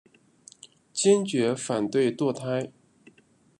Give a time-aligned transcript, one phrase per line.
[0.91, 2.71] 坚决反对堕胎。